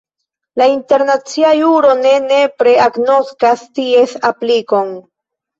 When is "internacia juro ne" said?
0.75-2.13